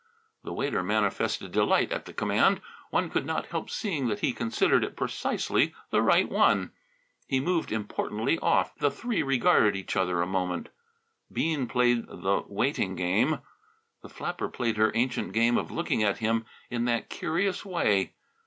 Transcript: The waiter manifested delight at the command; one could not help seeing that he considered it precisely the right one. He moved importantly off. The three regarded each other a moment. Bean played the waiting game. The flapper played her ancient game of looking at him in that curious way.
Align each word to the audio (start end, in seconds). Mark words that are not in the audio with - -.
The 0.43 0.51
waiter 0.51 0.81
manifested 0.81 1.51
delight 1.51 1.91
at 1.91 2.05
the 2.05 2.11
command; 2.13 2.59
one 2.89 3.11
could 3.11 3.23
not 3.23 3.45
help 3.49 3.69
seeing 3.69 4.07
that 4.07 4.21
he 4.21 4.33
considered 4.33 4.83
it 4.83 4.95
precisely 4.95 5.75
the 5.91 6.01
right 6.01 6.27
one. 6.27 6.71
He 7.27 7.39
moved 7.39 7.71
importantly 7.71 8.39
off. 8.39 8.75
The 8.75 8.89
three 8.89 9.21
regarded 9.21 9.75
each 9.75 9.95
other 9.95 10.23
a 10.23 10.25
moment. 10.25 10.69
Bean 11.31 11.67
played 11.67 12.07
the 12.07 12.43
waiting 12.47 12.95
game. 12.95 13.41
The 14.01 14.09
flapper 14.09 14.49
played 14.49 14.77
her 14.77 14.91
ancient 14.95 15.33
game 15.33 15.55
of 15.55 15.69
looking 15.69 16.01
at 16.01 16.17
him 16.17 16.45
in 16.71 16.85
that 16.85 17.11
curious 17.11 17.63
way. 17.63 18.13